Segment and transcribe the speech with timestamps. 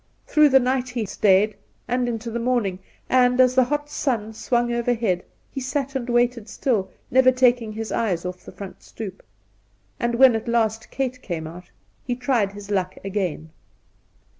[0.25, 1.55] Through the night he stayed,
[1.87, 6.09] and into the morning, and as the hot sun swung over head he sat and
[6.09, 9.21] waited still, never taking his eyes off the front stoep.
[9.99, 11.69] And when at last Kate came out
[12.03, 13.51] he tried his luck again.